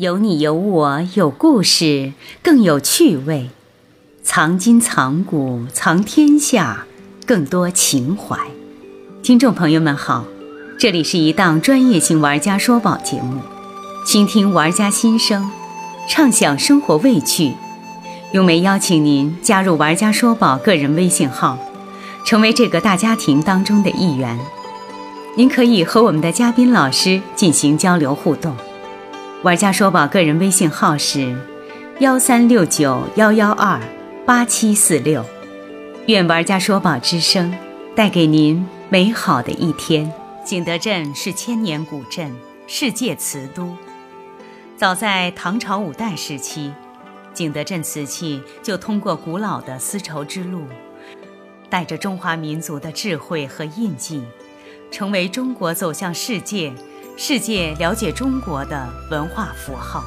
[0.00, 3.50] 有你有我有故事，更有趣味；
[4.22, 6.86] 藏今藏古藏天下，
[7.26, 8.38] 更多情怀。
[9.22, 10.24] 听众朋友们好，
[10.78, 13.42] 这里是一档专业性玩家说宝节目，
[14.06, 15.50] 倾听玩家心声，
[16.08, 17.52] 畅享生活味趣。
[18.32, 21.58] 咏梅邀请您加入玩家说宝个人微信号，
[22.24, 24.38] 成为这个大家庭当中的一员。
[25.36, 28.56] 您可以和我们的嘉宾老师进行交流互动。
[29.42, 31.34] 玩家说宝个人微信号是
[31.98, 33.80] 幺三六九幺幺二
[34.26, 35.24] 八七四六。
[36.04, 37.50] 愿玩家说宝之声
[37.96, 40.12] 带给您美好的一天。
[40.44, 42.30] 景德镇是千年古镇，
[42.66, 43.74] 世界瓷都。
[44.76, 46.74] 早在唐朝五代时期，
[47.32, 50.64] 景德镇瓷器就通过古老的丝绸之路，
[51.70, 54.22] 带着中华民族的智慧和印记，
[54.90, 56.74] 成为中国走向世界。
[57.22, 60.02] 世界了解中国的文化符号，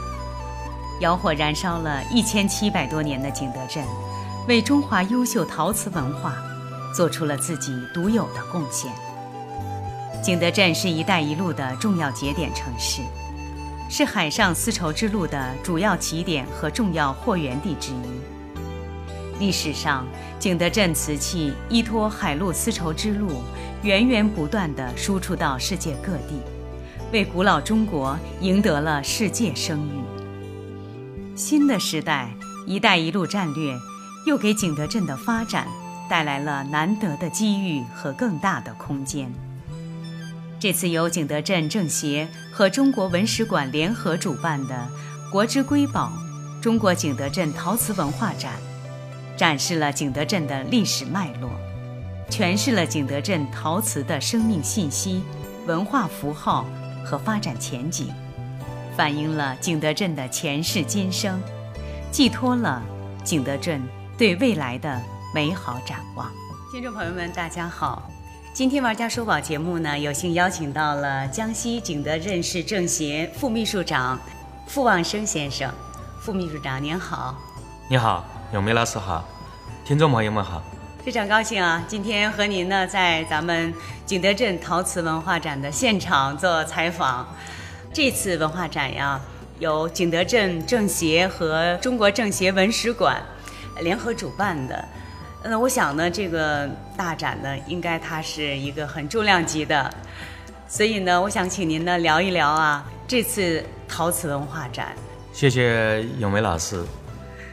[1.00, 3.86] 窑火燃烧了一千七百多年的景德镇，
[4.48, 6.36] 为中华优秀陶瓷文化
[6.92, 8.92] 做出了自己独有的贡献。
[10.24, 13.04] 景德镇是一带一路的重要节点城市，
[13.92, 19.38] 是海上丝绸之路的主要起点和重要货源地之一。
[19.40, 20.04] 历史上，
[20.40, 23.44] 景德镇瓷器依托海陆丝绸之路，
[23.84, 26.42] 源源不断地输出到世界各地。
[27.14, 31.38] 为古老中国赢得了世界声誉。
[31.38, 32.28] 新的时代
[32.66, 33.78] “一带一路”战略
[34.26, 35.68] 又给景德镇的发展
[36.10, 39.32] 带来了难得的机遇和更大的空间。
[40.60, 44.90] 这次由景德镇政协和中国文史馆联合主办的
[45.32, 46.12] “国之瑰宝——
[46.60, 48.54] 中国景德镇陶瓷文化展”，
[49.38, 51.52] 展示了景德镇的历史脉络，
[52.32, 55.22] 诠释了景德镇陶瓷的生命信息、
[55.68, 56.66] 文化符号。
[57.04, 58.08] 和发展前景，
[58.96, 61.40] 反映了景德镇的前世今生，
[62.12, 62.82] 寄托了
[63.24, 63.82] 景德镇
[64.18, 65.02] 对未来的
[65.34, 66.32] 美好展望。
[66.72, 68.10] 听众朋友们，大家好！
[68.54, 74.20] 今天玩家说宝节目呢，有幸邀请到了江西景德镇市政协副秘书长
[74.68, 75.72] 傅旺生先生。
[76.22, 77.36] 副秘书长您好，
[77.90, 79.24] 你好，永梅老师好，
[79.84, 80.62] 听众朋友们好。
[81.04, 83.74] 非常高兴啊，今天和您呢在咱们
[84.06, 87.28] 景德镇陶瓷文化展的现场做采访。
[87.92, 89.20] 这次文化展呀，
[89.60, 93.22] 由景德镇政协和中国政协文史馆
[93.82, 94.86] 联合主办的。
[95.44, 99.94] 嗯，我想呢，这个大展呢，应该它是一个很重量级的。
[100.70, 104.96] 所以呢，我想请您呢聊一聊啊，这次陶瓷文化展。
[105.34, 106.82] 谢谢永梅老师。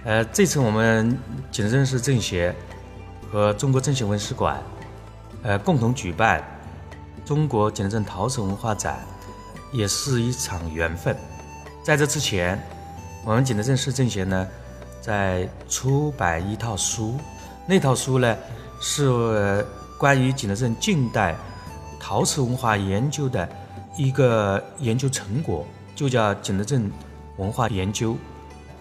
[0.04, 1.18] 呃，这次我们
[1.50, 2.54] 景德镇市政协。
[3.30, 4.60] 和中国政协文史馆，
[5.42, 6.42] 呃，共同举办
[7.24, 8.98] 中国景德镇陶瓷文化展，
[9.72, 11.16] 也是一场缘分。
[11.84, 12.60] 在这之前，
[13.24, 14.48] 我们景德镇市政协呢，
[15.00, 17.18] 在出版一套书，
[17.66, 18.36] 那套书呢
[18.80, 19.64] 是
[19.96, 21.36] 关于景德镇近代
[22.00, 23.48] 陶瓷文化研究的
[23.96, 25.64] 一个研究成果，
[25.94, 26.90] 就叫《景德镇
[27.36, 28.12] 文化研究》。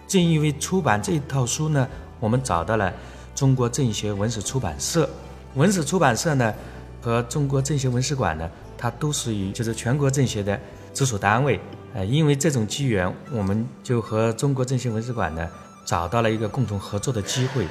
[0.08, 1.86] 正因为出版这套书呢，
[2.18, 2.92] 我们找到了。
[3.40, 5.08] 中国政协文史出版社，
[5.54, 6.52] 文史出版社呢，
[7.00, 8.46] 和中国政协文史馆呢，
[8.76, 10.60] 它都属于就是全国政协的
[10.92, 11.58] 直属单位。
[11.94, 15.48] 呃，因为这种机缘，我们就和中国政协文史馆呢，
[15.86, 17.66] 找到了一个共同合作的机会。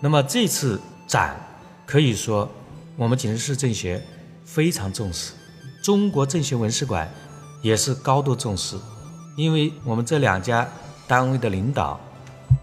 [0.00, 1.36] 那么这次展，
[1.84, 2.48] 可以说
[2.94, 4.00] 我们景德市政协
[4.44, 5.32] 非常重视，
[5.82, 7.12] 中国政协文史馆
[7.62, 8.76] 也是高度重视，
[9.36, 10.68] 因为我们这两家
[11.08, 11.98] 单位的领导。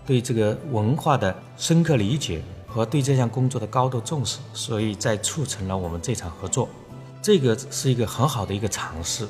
[0.05, 6.69] 对这个文化的深刻理解和对这项工作的高度重视，所以在促成了我们这场合作。
[7.21, 9.27] 这个是一个很好的一个尝试，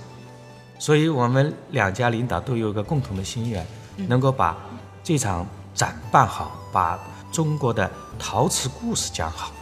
[0.78, 3.66] 所以我们两家领导都有一个共同的心愿，
[4.08, 4.58] 能够把
[5.02, 7.00] 这场展办好，把
[7.32, 9.54] 中国的陶瓷故事讲好。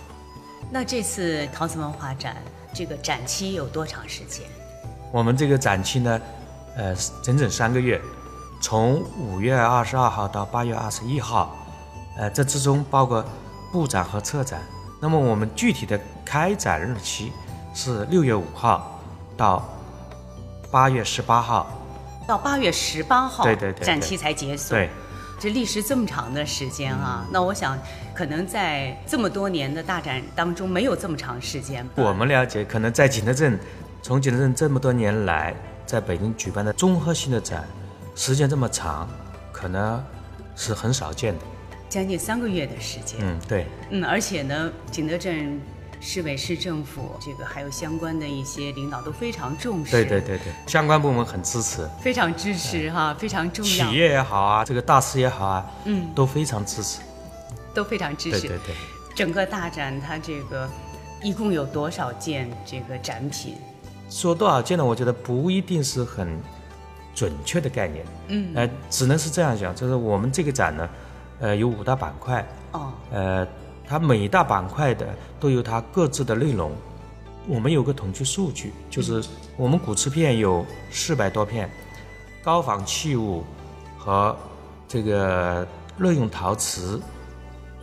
[0.72, 2.38] 那这次陶瓷文化展
[2.74, 4.48] 这个展期有多长时间？
[5.12, 6.22] 我们这个展期呢，
[6.76, 8.02] 呃，整整三个月。
[8.64, 11.54] 从五月二十二号到八月二十一号，
[12.18, 13.24] 呃，这之中包括
[13.74, 14.62] 布展和策展。
[15.02, 17.34] 那么我们具体的开展日期
[17.74, 18.98] 是六月五号
[19.36, 19.68] 到
[20.72, 21.70] 八月十八号。
[22.26, 24.70] 到八月十八号，对对对，展期才结束。
[24.70, 24.90] 对，
[25.38, 27.78] 这历时这么长的时间啊，那我想
[28.14, 31.86] 可能在这么多年的大展当中没有这么长时间。
[31.96, 33.60] 我们了解，可能在景德镇，
[34.02, 35.54] 从景德镇这么多年来
[35.86, 37.68] 在北京举办的综合性的展。
[38.16, 39.08] 时间这么长，
[39.52, 40.04] 可能
[40.56, 41.42] 是很少见的，
[41.90, 43.20] 将近三个月的时间。
[43.22, 43.66] 嗯，对。
[43.90, 45.60] 嗯，而且呢，景德镇
[46.00, 53.72] 市委市政府这个还有相关的一些领导都非常重视，对对对对，相关部门很支持，非常支持哈，非常重要。
[53.88, 57.00] 企业也好啊，这个大师也好啊，嗯，都非常支持，
[57.74, 58.42] 都非常支持。
[58.42, 58.76] 对对对。
[59.16, 60.70] 整个大展它这个
[61.22, 63.56] 一共有多少件这个展品？
[64.10, 64.84] 说多少件呢？
[64.84, 66.40] 我觉得不一定是很
[67.14, 68.06] 准确的概念。
[68.28, 70.90] 嗯，呃，只能是这样讲，就是我们这个展呢，
[71.40, 72.46] 呃，有五大板块。
[72.72, 72.92] 哦。
[73.12, 73.48] 呃，
[73.86, 75.08] 它每一大板块的
[75.40, 76.72] 都有它各自的内容。
[77.48, 79.22] 我们有个统计数据，就是
[79.58, 81.70] 我们古瓷片有四百多片，
[82.42, 83.44] 高仿器物
[83.98, 84.36] 和
[84.88, 85.68] 这个
[85.98, 87.02] 乐用陶瓷，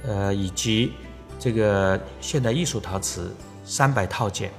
[0.03, 0.93] 呃，以及
[1.39, 4.51] 这个现代艺术陶瓷三百套件。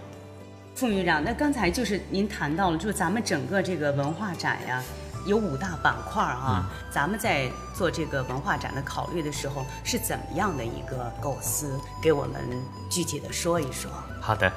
[0.81, 4.81] 副院长，那刚才就是您谈到了，就是咱们整个这个文化展呀，
[5.27, 6.67] 有五大板块啊。
[6.89, 11.79] 咱们在做这个文化展的考虑的时候，是怎么样的一个构思？
[12.01, 12.41] 给我们
[12.89, 13.91] 具体的说一说。
[14.19, 14.51] 好的，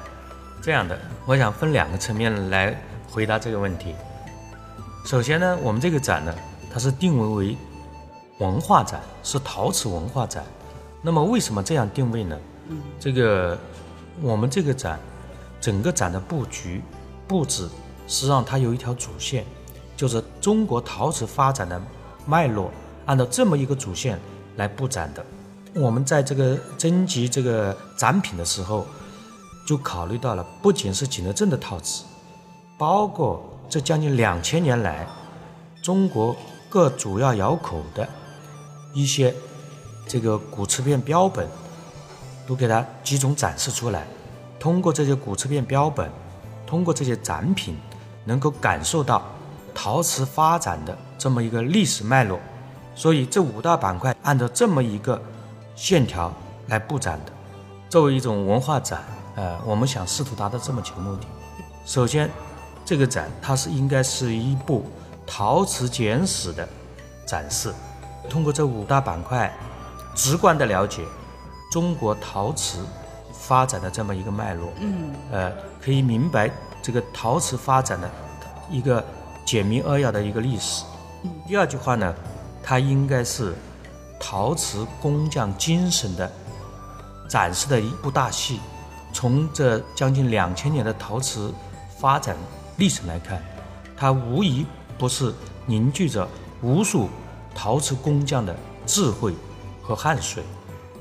[0.62, 2.74] 这样的，我想分两个层面来
[3.10, 3.94] 回答这个问题。
[5.04, 6.34] 首先呢，我们这个展呢，
[6.72, 7.56] 它是定位为
[8.38, 10.42] 文化展，是陶瓷文化展。
[11.02, 12.38] 那么为什么这样定位呢？
[12.70, 13.58] 嗯，这个
[14.22, 14.98] 我们这个展。
[15.64, 16.82] 整个展的布局
[17.26, 17.66] 布置，
[18.06, 19.46] 实际上它有一条主线，
[19.96, 21.80] 就是中国陶瓷发展的
[22.26, 22.70] 脉络，
[23.06, 24.20] 按照这么一个主线
[24.56, 25.24] 来布展的。
[25.74, 28.84] 我们在这个征集这个展品的时候，
[29.66, 32.04] 就考虑到了不仅是景德镇的陶瓷，
[32.76, 35.06] 包括这将近两千年来
[35.82, 36.36] 中国
[36.68, 38.06] 各主要窑口的
[38.92, 39.34] 一些
[40.06, 41.48] 这个古瓷片标本，
[42.46, 44.06] 都给它集中展示出来。
[44.64, 46.10] 通过这些古瓷片标本，
[46.66, 47.76] 通过这些展品，
[48.24, 49.22] 能够感受到
[49.74, 52.40] 陶瓷发展的这么一个历史脉络。
[52.94, 55.20] 所以这五大板块按照这么一个
[55.76, 56.32] 线条
[56.68, 57.32] 来布展的，
[57.90, 59.04] 作为一种文化展，
[59.36, 61.26] 呃，我们想试图达到这么几个目的。
[61.84, 62.30] 首先，
[62.86, 64.86] 这个展它是应该是一部
[65.26, 66.66] 陶瓷简史的
[67.26, 67.70] 展示，
[68.30, 69.54] 通过这五大板块，
[70.14, 71.02] 直观的了解
[71.70, 72.78] 中国陶瓷。
[73.46, 75.52] 发展的这么一个脉络，嗯，呃，
[75.82, 76.50] 可以明白
[76.80, 78.10] 这个陶瓷发展的
[78.70, 79.04] 一个
[79.44, 80.82] 简明扼要的一个历史。
[81.46, 82.14] 第二句话呢，
[82.62, 83.54] 它应该是
[84.18, 86.30] 陶瓷工匠精神的
[87.28, 88.60] 展示的一部大戏。
[89.12, 91.52] 从这将近两千年的陶瓷
[91.98, 92.34] 发展
[92.78, 93.42] 历程来看，
[93.94, 94.64] 它无疑
[94.96, 95.32] 不是
[95.66, 96.26] 凝聚着
[96.62, 97.10] 无数
[97.54, 98.56] 陶瓷工匠的
[98.86, 99.34] 智慧
[99.82, 100.42] 和汗水。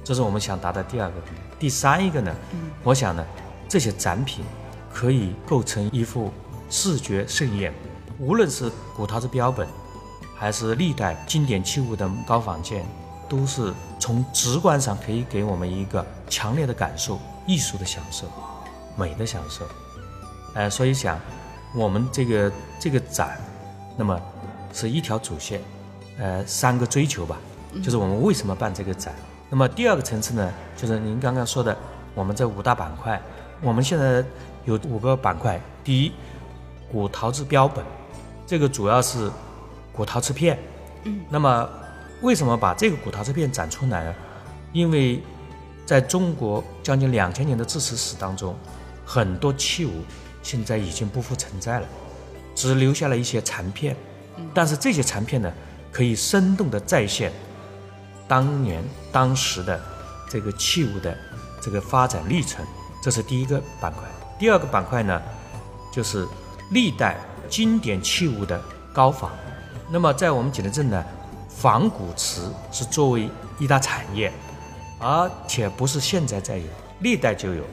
[0.03, 1.15] 这是我们想达到第二个。
[1.63, 2.35] 第三一个呢，
[2.83, 3.25] 我想呢，
[3.69, 4.43] 这些展品
[4.93, 6.29] 可以构成一幅
[6.69, 7.73] 视觉盛宴。
[8.19, 9.65] 无论是古陶瓷标本，
[10.35, 12.85] 还是历代经典器物的高仿件，
[13.29, 17.17] 都是从直观上可以给我们一个强烈的感受：
[17.47, 18.27] 艺术的享受，
[18.97, 19.65] 美的享受。
[20.55, 21.17] 呃，所以想，
[21.73, 23.39] 我们这个这个展，
[23.95, 24.19] 那么
[24.73, 25.61] 是一条主线，
[26.19, 27.37] 呃，三个追求吧，
[27.81, 29.15] 就是我们为什么办这个展。
[29.53, 31.77] 那么第二个层次呢，就是您刚刚说的，
[32.15, 33.21] 我们这五大板块，
[33.61, 34.25] 我们现在
[34.65, 35.61] 有五个板块。
[35.83, 36.11] 第一，
[36.91, 37.85] 古陶瓷标本，
[38.47, 39.29] 这个主要是
[39.91, 40.57] 古陶瓷片。
[41.03, 41.21] 嗯。
[41.29, 41.69] 那么
[42.23, 44.15] 为什么把这个古陶瓷片展出来呢？
[44.71, 45.21] 因为
[45.85, 48.55] 在中国将近两千年的制瓷史当中，
[49.05, 49.91] 很多器物
[50.41, 51.87] 现在已经不复存在了，
[52.55, 53.95] 只留下了一些残片。
[54.37, 54.49] 嗯。
[54.51, 55.53] 但是这些残片呢，
[55.91, 57.31] 可以生动的再现。
[58.27, 59.79] 当年当时的
[60.29, 61.17] 这个器物的
[61.61, 62.65] 这个发展历程，
[63.01, 64.03] 这是第一个板块。
[64.39, 65.21] 第二个板块呢，
[65.91, 66.27] 就是
[66.71, 68.59] 历代经典器物的
[68.91, 69.31] 高仿。
[69.89, 71.03] 那么在我们景德镇呢，
[71.49, 74.31] 仿古瓷是作为一大产业，
[74.99, 76.65] 而且不是现在在有，
[76.99, 77.63] 历代就有。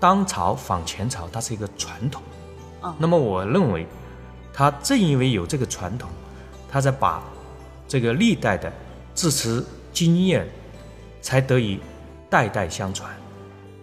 [0.00, 2.22] 当朝仿前朝，它是一个传统。
[2.98, 3.86] 那么我认为，
[4.52, 6.10] 它正因为有这个传统，
[6.68, 7.22] 它在把
[7.88, 8.72] 这个历代的
[9.16, 9.66] 制瓷。
[9.96, 10.46] 经验
[11.22, 11.80] 才得以
[12.28, 13.10] 代代相传。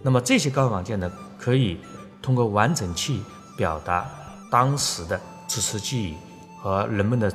[0.00, 1.78] 那么这些高仿件呢，可以
[2.22, 3.20] 通过完整器
[3.56, 4.08] 表达
[4.48, 6.14] 当时的知识记忆
[6.62, 7.34] 和人们的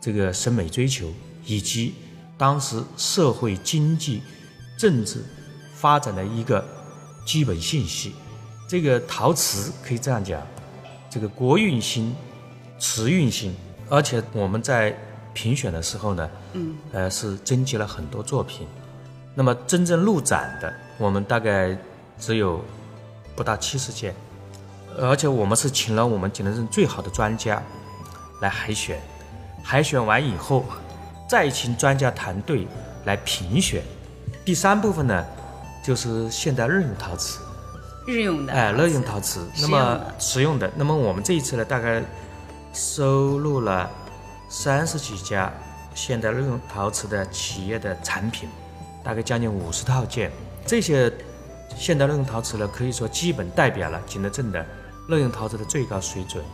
[0.00, 1.12] 这个审美追求，
[1.44, 1.96] 以及
[2.38, 4.22] 当时社会经济
[4.78, 5.24] 政治
[5.74, 6.64] 发展的一个
[7.26, 8.14] 基本信息。
[8.68, 10.40] 这个陶瓷可以这样讲，
[11.10, 12.14] 这个国运兴，
[12.78, 13.52] 瓷运兴，
[13.88, 14.96] 而且我们在。
[15.34, 18.66] 评选的时候呢，嗯，呃，是征集了很多作品，
[19.34, 21.76] 那么真正入展的，我们大概
[22.18, 22.60] 只有
[23.34, 24.14] 不到七十件，
[24.98, 27.62] 而且我们是请了我们景德镇最好的专家
[28.40, 29.00] 来海选，
[29.62, 30.64] 海选完以后，
[31.28, 32.66] 再请专家团队
[33.04, 33.82] 来评选。
[34.44, 35.24] 第三部分呢，
[35.82, 37.40] 就是现代日用陶瓷，
[38.06, 40.70] 日用的，哎，日用陶瓷，那么实用的。
[40.76, 42.02] 那么我们这一次呢，大概
[42.74, 43.88] 收录了
[44.52, 45.50] 三十几家
[45.94, 48.50] 现代日用陶瓷的企业的产品，
[49.02, 50.30] 大概将近五十套件。
[50.66, 51.10] 这些
[51.74, 54.60] 现代日用陶瓷呢，可以说基本代表了景德镇的
[55.08, 56.44] 日用陶瓷的最高水准。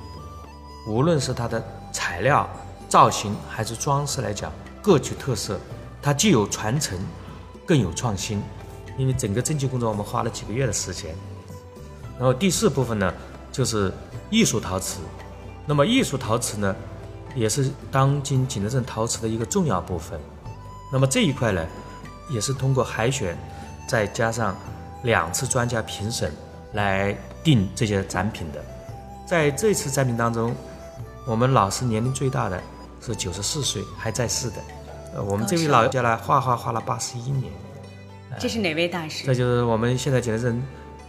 [0.87, 1.61] 无论是它的
[1.93, 2.49] 材料、
[2.89, 5.59] 造型还是装饰来讲，各具特色。
[6.01, 6.97] 它既有传承，
[7.67, 8.41] 更有创新。
[8.97, 11.13] 因为整个征集工作，我们花了几个月的时间。
[12.17, 13.13] 然后第四部分呢，
[13.51, 13.93] 就是
[14.31, 15.01] 艺术陶瓷。
[15.67, 16.75] 那么艺术陶瓷呢，
[17.35, 20.19] 也是当今景德镇陶瓷的一个重要部分。
[20.93, 21.67] 那么这一块呢，
[22.31, 23.37] 也是通过海选，
[23.89, 24.57] 再加上
[25.03, 26.33] 两次专家评审
[26.73, 28.65] 来定这些展品的。
[29.27, 30.55] 在这次展品当中，
[31.27, 32.59] 我们老师年龄最大的
[33.01, 34.57] 是九十四岁还在世的。
[35.15, 37.53] 呃，我们这位老人家呢，画画画了八十一年。
[38.39, 39.27] 这是哪位大师？
[39.27, 40.63] 这就是我们现在景德镇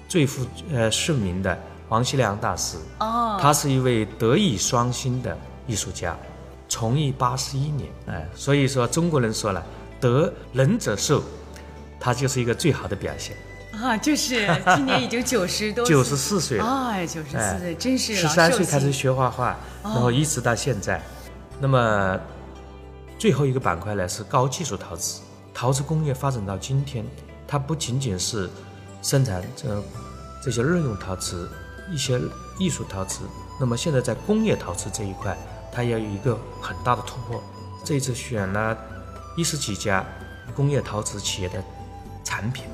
[0.07, 1.57] 最负呃盛名的
[1.89, 2.77] 王锡良大师。
[2.99, 5.37] 哦，他是一位德艺双馨的
[5.69, 6.17] 艺术家，
[6.67, 7.89] 从艺八十一年。
[8.07, 9.63] 哎，所以说中国人说了，
[10.01, 11.21] 得仁者寿，
[11.99, 13.37] 他就是一个最好的表现。
[13.79, 16.65] 啊，就是 今年已经九十多， 九十四岁了。
[16.89, 21.01] 哎，九十四岁，真是十三岁开始学画画，然后一直到现在。
[21.61, 22.19] 那么
[23.17, 25.21] 最后一个板块呢是高技术陶瓷。
[25.53, 27.05] 陶瓷工业发展到今天，
[27.47, 28.49] 它不仅仅是
[29.01, 29.83] 生产这
[30.43, 31.49] 这些日用陶瓷、
[31.91, 32.19] 一些
[32.57, 33.21] 艺术陶瓷，
[33.59, 35.37] 那么现在在工业陶瓷这一块，
[35.71, 37.41] 它也有一个很大的突破。
[37.83, 38.77] 这一次选了
[39.35, 40.05] 一十几家
[40.55, 41.63] 工业陶瓷企业的
[42.23, 42.65] 产品，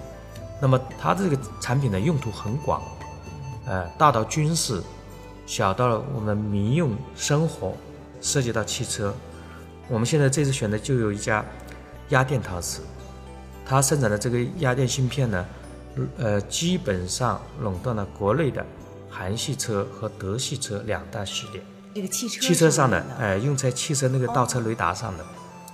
[0.61, 2.81] 那么它这个产品的用途很广，
[3.65, 4.81] 呃，大到军事，
[5.45, 7.73] 小到了我们民用生活，
[8.21, 9.13] 涉及到汽车。
[9.87, 11.45] 我们现在这次选的就有一家。
[12.09, 12.83] 压电陶瓷，
[13.65, 15.45] 它生产的这个压电芯片呢，
[16.19, 18.63] 呃，基本上垄断了国内的
[19.09, 21.59] 韩系车和德系车两大系列。
[21.95, 25.25] 这个汽车汽车上的，哎，用在汽车那个倒车雷达上的。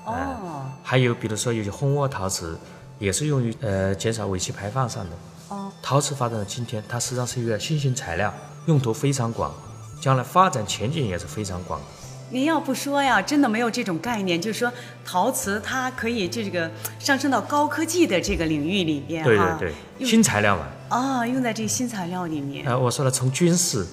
[0.05, 0.69] 哦。
[0.83, 2.55] 还有比如说有些蜂窝陶瓷，
[2.99, 5.09] 也是用于呃减少尾气排放上的。
[5.49, 5.71] 哦。
[5.81, 8.31] 陶瓷发展到今天，它实际上是一个新型材料，
[8.67, 9.51] 用途非常广，
[9.99, 11.81] 将来发展前景也是非常广。
[12.29, 14.71] 您要不说呀，真的没有这种概念，就是说
[15.03, 19.57] 陶瓷它可以这个上升到高科技的这个领域里边哈。
[19.57, 20.67] 对对对，新材料嘛。
[20.89, 22.67] 啊，用在这新材料里面。
[22.67, 23.87] 呃，我说了，从军事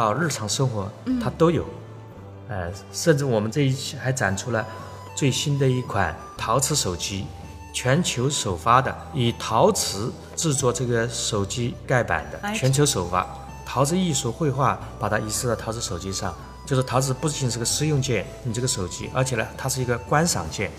[0.00, 0.90] 到日常生活，
[1.22, 1.66] 它都有。
[2.48, 4.66] 呃，甚至我们这一期还展出了
[5.14, 7.26] 最新的一款陶瓷手机，
[7.74, 13.26] 全球首发的，以陶瓷制作这个手机盖板的，全球首发。
[13.66, 16.34] 陶瓷艺术绘画，把它移植到陶瓷手机上。
[16.64, 20.70] 就是陶瓷不仅是个实用件，你这个手机，而且呢，它是一个观赏件，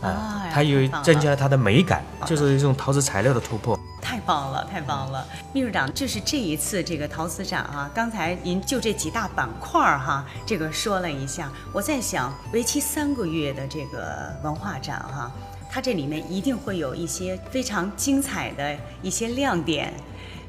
[0.00, 3.78] 啊，它有增加了它的美感，就是一种陶瓷材料的突破。
[4.00, 15.30] 太棒了，太棒了，秘书长，就是这一次这个陶瓷展啊，刚才您就这几大板块儿哈，这个说了一下，我在想，为期三个月的这个文化展哈，
[15.70, 19.92] 它这里面一定会有一些非常精彩的一些亮点，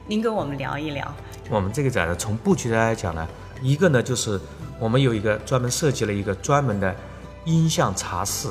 [0.08, 1.12] 您跟我们聊一聊。
[1.50, 3.28] 我们这个展呢，从布局来讲呢，
[3.62, 4.40] 一个呢就是。
[4.82, 6.96] 我们有一个专门设计了一个专门的
[7.44, 8.48] 音像茶室，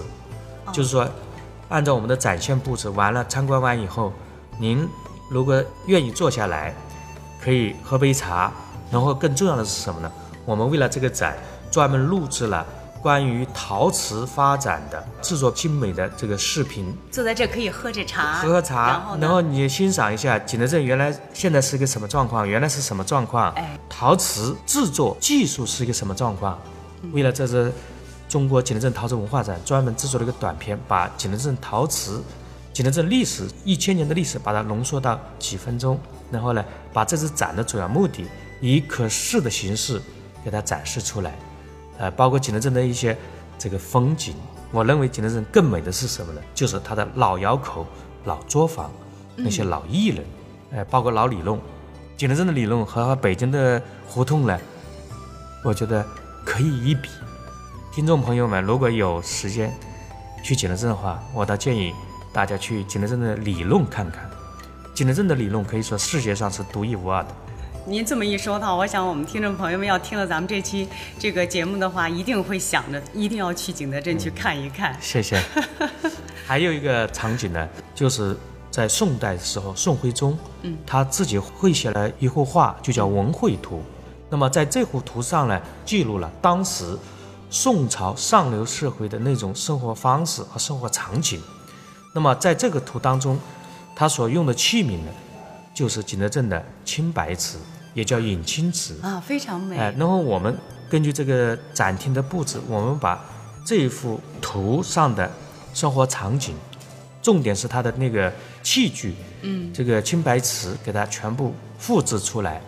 [0.72, 1.08] 就是说，
[1.68, 4.12] 按照我们的展现布置完了，参观完以后，
[4.58, 4.88] 您
[5.30, 6.74] 如果愿意坐下来，
[7.42, 8.52] 可以喝杯茶，
[8.90, 10.10] 然后更重要的是什么呢？
[10.44, 11.36] 我们为了这个展，
[11.70, 12.66] 专门录制了。
[13.00, 23.52] 关于陶瓷发展的制作精美的这个视频，坐在这可以喝着茶，喝喝茶，然后你欣赏一下景德镇原来现在是一个什么状况，原来是什么状况？
[23.52, 26.58] 哎，陶瓷制作技术是一个什么状况？
[27.12, 27.72] 为了这次
[28.28, 32.22] 中国景德镇陶瓷文化展，专门制作了一个短片，把景德镇陶瓷、
[32.72, 35.98] 景德镇历史一千年的历史，把它浓缩到几分钟，
[36.30, 38.26] 然后呢，把这次展的主要目的
[38.60, 40.00] 以可视的形式
[40.44, 41.34] 给它展示出来。
[41.98, 43.16] 呃，包括景德镇的一些
[43.58, 44.34] 这个风景，
[44.70, 46.40] 我认为景德镇更美的是什么呢？
[46.54, 47.86] 就是它的老窑口、
[48.24, 48.90] 老作坊，
[49.36, 50.24] 那些老艺人，
[50.72, 51.58] 呃，包括老里弄，
[52.16, 54.58] 景德镇的里弄和北京的胡同呢，
[55.64, 56.04] 我觉得
[56.44, 57.08] 可以一比。
[57.98, 59.74] 听众朋友们，如果有时间
[60.40, 61.92] 去景德镇的话，我倒建议
[62.32, 64.30] 大家去景德镇的理论看看。
[64.94, 67.30] 景德镇的理论可以说世界上是独一无二的。
[67.84, 70.88] 您这么一说的话，我想我们听众朋友们要听了咱们这期
[71.18, 74.96] 这个节目的话，一定会想着一定要去景德镇去看一看。
[75.00, 75.42] 谢谢。
[76.46, 78.36] 还有一个场景呢，就是
[78.70, 83.78] 在宋代的时候，宋徽宗，嗯，他自己绘写了一幅画，就叫《文会图》。
[84.30, 86.96] 那么在这幅图上呢，记录了当时
[87.50, 91.40] 宋朝上流社会的那种生活方式和生活场景。
[92.12, 93.38] 那么在这个图当中，
[93.94, 95.10] 他所用的器皿呢？
[95.74, 97.56] 就是景德镇的青白瓷，
[97.94, 99.78] 也叫隐青瓷啊，非常美。
[99.78, 100.58] 哎，然后我们
[100.90, 103.24] 根据这个展厅的布置，我们把
[103.64, 105.30] 这一幅图上的
[105.72, 106.56] 生活场景，
[107.22, 112.60] 重点是它的那个器具，嗯，这个青白瓷给它全部复制出来，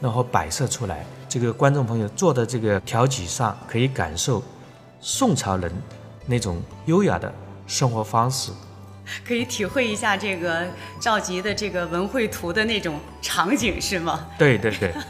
[0.00, 1.04] 然后摆设出来。
[1.28, 4.42] 这个观众朋友坐的这个条脊上，可以感受
[5.00, 5.72] 宋朝人
[6.26, 7.32] 那种优雅的
[7.66, 8.52] 生活方式，
[9.26, 10.66] 可以体会一下这个
[11.00, 14.26] 赵佶的这个文绘图的那种场景，是吗？
[14.38, 14.92] 对对对。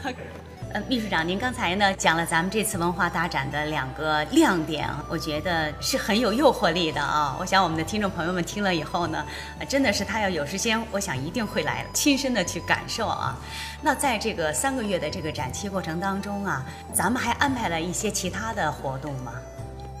[0.75, 7.33] 呃，秘书长，您刚才呢讲了咱们这次文化大展的两个亮点，我觉得是很有诱惑力的啊。
[7.39, 9.25] 我想我们的听众朋友们听了以后呢，
[9.69, 13.37] 真的是他要有时间，我想一定会来亲身的去感受啊。
[13.81, 19.31] 那在这个三个月的这个展期过程当中啊，咱们还安排了一些其他的活动吗？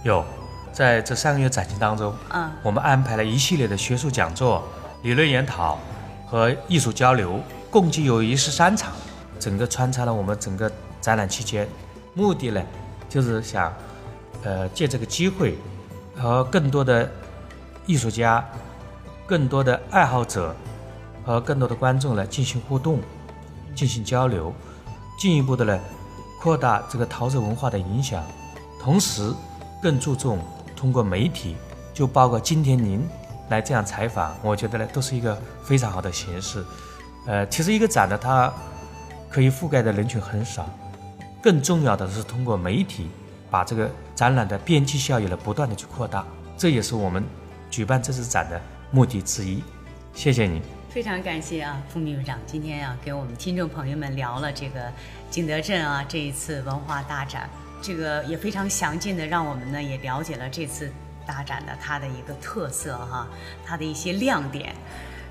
[0.03, 0.25] 有，
[0.73, 4.61] 在这三个月展期当中，嗯，我们安排了一系列的学术讲座、
[5.03, 5.79] 理论研讨
[6.27, 7.39] 和艺术交流，
[7.71, 8.91] 共计有一十三场。
[9.45, 11.67] 整个穿插了我们整个展览期间，
[12.15, 12.59] 目的呢，
[13.07, 13.71] 就是想，
[14.43, 15.55] 呃，借这个机会，
[16.17, 17.07] 和更多的
[17.85, 18.43] 艺术家、
[19.27, 20.55] 更多的爱好者
[21.23, 22.99] 和更多的观众来进行互动、
[23.75, 24.51] 进行交流，
[25.19, 25.79] 进一步的呢，
[26.41, 28.23] 扩大这个陶瓷文化的影响，
[28.81, 29.31] 同时
[29.79, 30.39] 更注重
[30.75, 31.55] 通过媒体，
[31.93, 33.07] 就包括今天您
[33.49, 36.65] 来这样采访，我觉得呢，都是一个非常好的形式。
[37.27, 38.51] 呃，其实一个展呢，它
[39.35, 40.65] 可以覆盖的人群很少，
[41.43, 43.09] 更重要的是通过媒体
[43.51, 46.25] 把这个展览的边际效益呢不断的去扩大，
[46.57, 47.21] 这也是我们
[47.69, 48.61] 举办这次展的
[48.91, 49.61] 目的之一。
[50.13, 54.89] 谢谢你，非常感谢啊，副秘书长今天啊给我们听众朋友们聊了这个
[55.29, 57.49] 景德镇啊这一次文化大展，
[57.81, 60.89] 这个也非常详尽的让我们呢也了解了这次
[61.27, 63.27] 大展的它的一个特色哈，
[63.65, 64.73] 它的一些亮点。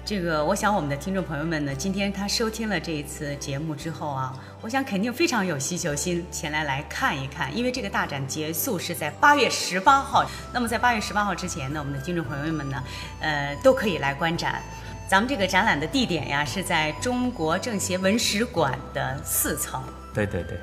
[0.07, 10.23] 这个，我想我们的听众朋友们呢，今天他收听了这一次节目之后啊，我想肯定非常有需求心前来来看一看，因为这个大展结束是在八月十八号。
[10.53, 12.85] 那么在八月十八号之前呢，我们的听众朋友们呢，
[13.21, 14.61] 呃，都可以来观展。
[15.09, 19.83] 咱们这个展览的地点呀，是在中国政协文史馆的四层。
[20.13, 20.59] 对对对。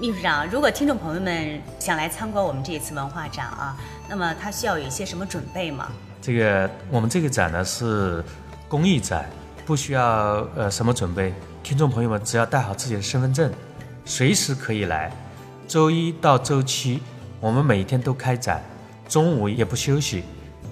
[0.00, 3.76] 秘书长，如果听众朋友们想来参观我们这一次文化展啊，
[4.08, 5.90] 那么他需要有一些什么准备吗？
[6.22, 8.22] 这个我们这个展呢是。
[8.68, 9.28] 公益展
[9.66, 13.52] 不需要呃什么准备，听众朋友们只要带好自己的身份证，
[14.04, 15.12] 随时可以来。
[15.68, 17.00] 周一到周七，
[17.40, 18.62] 我们每天都开展，
[19.08, 20.24] 中午也不休息，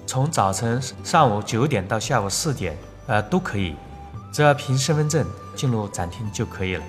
[0.05, 2.77] 从早晨上午九点到下午四点，
[3.07, 3.75] 呃都可以，
[4.31, 5.25] 只要凭身份证
[5.55, 6.83] 进入展厅就可以了。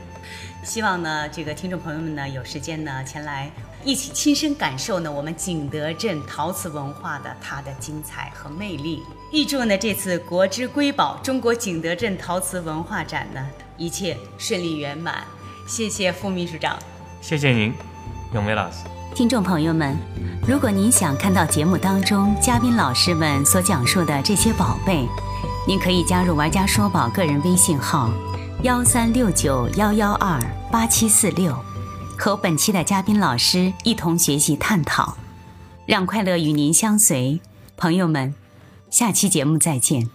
[0.64, 3.51] 希望呢，这个听众朋友们呢，有时间呢前来
[3.85, 9.03] 一起亲身感受呢我们景德镇陶瓷文化的它的精彩和魅力。
[9.35, 13.44] 预祝呢这次国之瑰宝中国景德镇陶瓷文化展呢
[13.77, 15.25] 一切顺利圆满。
[15.66, 16.79] 谢谢副秘书长，
[17.20, 17.75] 谢谢您，
[18.33, 18.77] 永梅老师。
[19.12, 19.97] 听众朋友们，
[20.47, 25.05] 如果您想看到节目当中嘉宾老师们所讲述的这些宝贝，
[25.66, 28.12] 您可以加入玩家说宝个人微信号。
[28.62, 31.53] 幺三六九幺幺二八七四六，
[32.16, 35.16] 和本期的嘉宾老师一同学习探讨，
[35.87, 37.40] 让快乐与您相随，
[37.77, 38.33] 朋友们，
[38.95, 40.09] 下期节目再见。